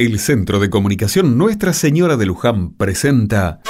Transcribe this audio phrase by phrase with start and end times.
[0.00, 3.60] El Centro de Comunicación Nuestra Señora de Luján presenta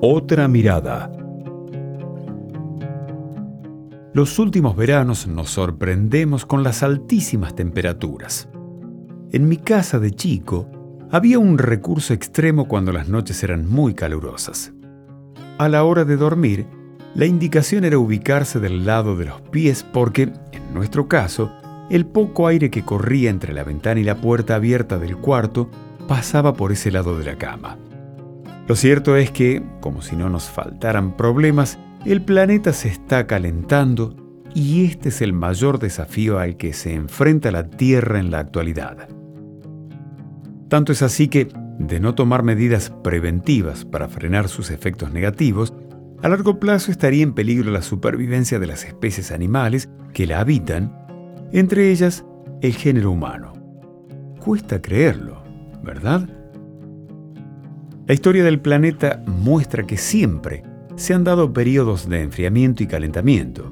[0.00, 1.12] Otra mirada.
[4.14, 8.48] Los últimos veranos nos sorprendemos con las altísimas temperaturas.
[9.30, 10.70] En mi casa de chico
[11.10, 14.72] había un recurso extremo cuando las noches eran muy calurosas.
[15.58, 16.66] A la hora de dormir,
[17.14, 21.52] la indicación era ubicarse del lado de los pies porque, en nuestro caso,
[21.90, 25.70] el poco aire que corría entre la ventana y la puerta abierta del cuarto
[26.06, 27.78] pasaba por ese lado de la cama.
[28.66, 34.14] Lo cierto es que, como si no nos faltaran problemas, el planeta se está calentando
[34.54, 39.08] y este es el mayor desafío al que se enfrenta la Tierra en la actualidad.
[40.68, 45.72] Tanto es así que, de no tomar medidas preventivas para frenar sus efectos negativos,
[46.22, 50.92] a largo plazo estaría en peligro la supervivencia de las especies animales que la habitan,
[51.52, 52.24] entre ellas
[52.60, 53.52] el género humano.
[54.38, 55.42] Cuesta creerlo,
[55.82, 56.28] ¿verdad?
[58.06, 60.62] La historia del planeta muestra que siempre
[60.96, 63.70] se han dado periodos de enfriamiento y calentamiento.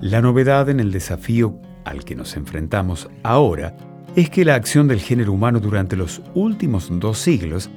[0.00, 3.76] La novedad en el desafío al que nos enfrentamos ahora
[4.16, 7.70] es que la acción del género humano durante los últimos dos siglos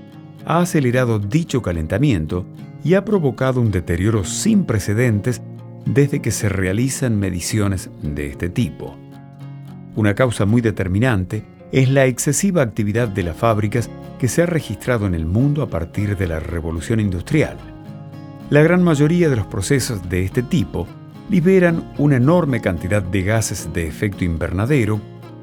[0.46, 2.46] ha acelerado dicho calentamiento
[2.84, 5.42] y ha provocado un deterioro sin precedentes
[5.86, 8.98] desde que se realizan mediciones de este tipo.
[9.96, 15.08] Una causa muy determinante es la excesiva actividad de las fábricas que se ha registrado
[15.08, 17.58] en el mundo a partir de la revolución industrial.
[18.50, 20.88] La gran mayoría de los procesos de este tipo
[21.30, 25.00] liberan una enorme cantidad de gases de efecto invernadero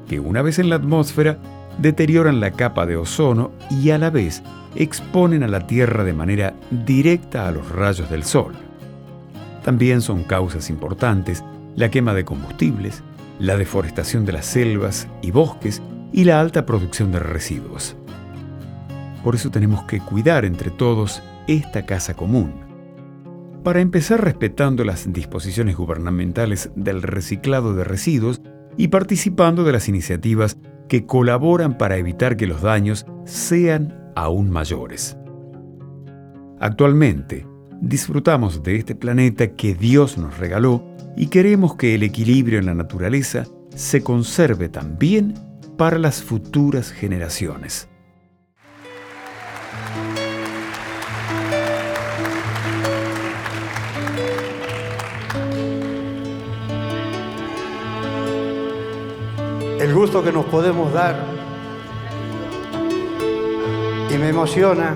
[0.07, 1.37] que una vez en la atmósfera
[1.79, 4.43] deterioran la capa de ozono y a la vez
[4.75, 8.53] exponen a la Tierra de manera directa a los rayos del Sol.
[9.63, 11.43] También son causas importantes
[11.75, 13.03] la quema de combustibles,
[13.43, 15.81] la deforestación de las selvas y bosques
[16.13, 17.97] y la alta producción de residuos.
[19.21, 22.53] Por eso tenemos que cuidar entre todos esta casa común.
[23.61, 28.41] Para empezar respetando las disposiciones gubernamentales del reciclado de residuos
[28.77, 35.17] y participando de las iniciativas que colaboran para evitar que los daños sean aún mayores.
[36.61, 37.45] Actualmente,
[37.81, 42.73] disfrutamos de este planeta que Dios nos regaló y queremos que el equilibrio en la
[42.73, 45.35] naturaleza se conserve también
[45.77, 47.87] para las futuras generaciones.
[59.79, 61.15] El gusto que nos podemos dar
[64.09, 64.95] y me emociona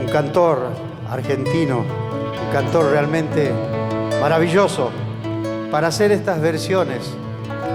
[0.00, 0.70] un cantor
[1.10, 2.05] argentino,
[2.52, 3.52] cantor realmente
[4.20, 4.90] maravilloso
[5.70, 7.02] para hacer estas versiones,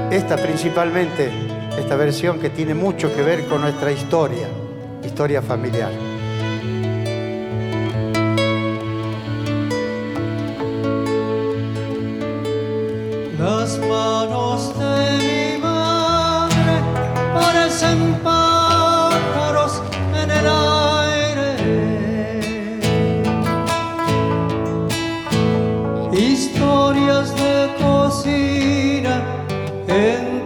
[0.10, 1.32] esta principalmente,
[1.78, 4.48] esta versión que tiene mucho que ver con nuestra historia,
[5.04, 6.11] historia familiar.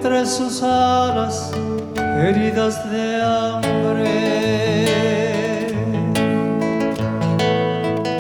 [0.06, 1.52] Entre sus alas,
[1.98, 4.06] heridas de hambre.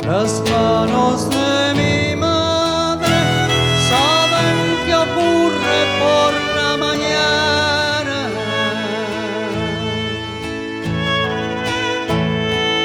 [0.03, 3.15] Las manos de mi madre
[3.87, 8.19] saben qué ocurre por la mañana.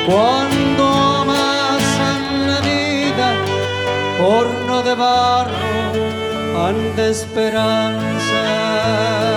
[0.06, 0.84] Cuando
[1.22, 3.28] amasan la vida,
[4.22, 5.92] horno de barro,
[6.54, 8.69] pan de esperanza.
[8.80, 9.29] Las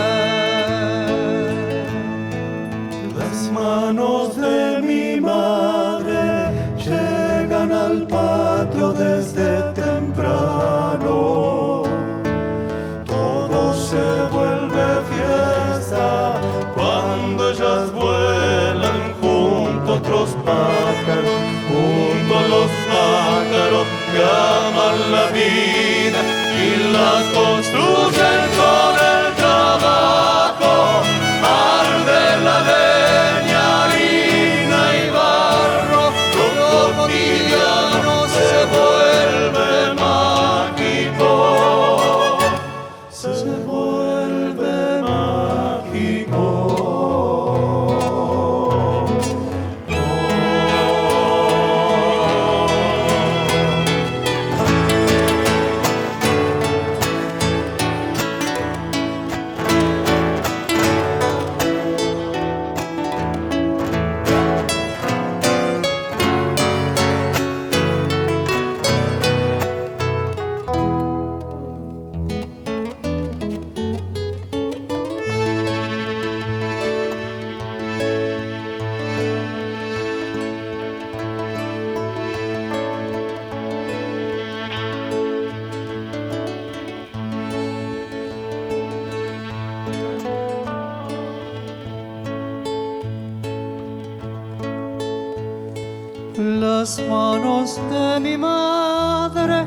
[96.35, 99.65] Las manos de mi madre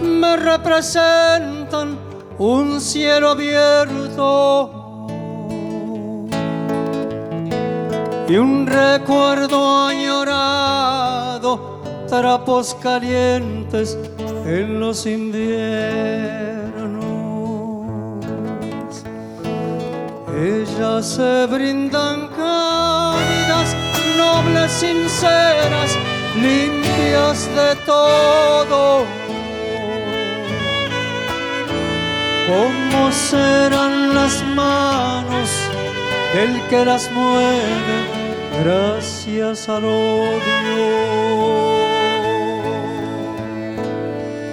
[0.00, 1.98] me representan
[2.38, 5.08] un cielo abierto
[8.28, 13.98] y un recuerdo añorado, trapos calientes
[14.46, 15.74] en los inviernos.
[20.36, 23.76] Ellas se brindan cálidas,
[24.68, 25.98] sinceras,
[26.36, 29.04] limpias de todo.
[32.46, 35.50] ¿Cómo serán las manos
[36.34, 37.98] del que las mueve
[38.62, 40.84] gracias al odio?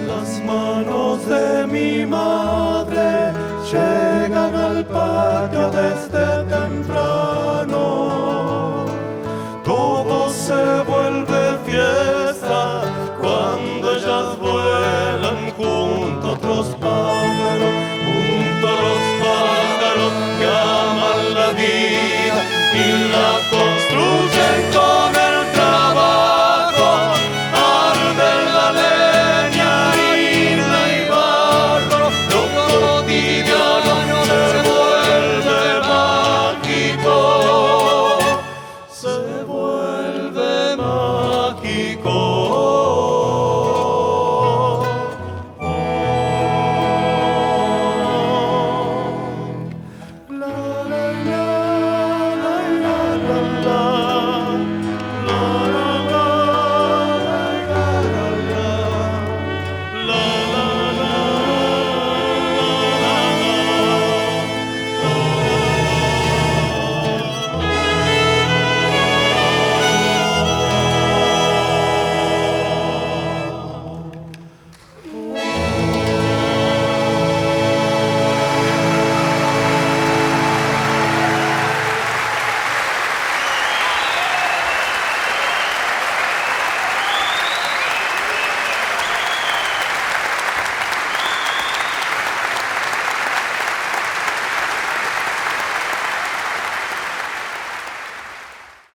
[0.08, 3.32] Las manos de mi madre
[3.70, 6.44] llegan al patio desde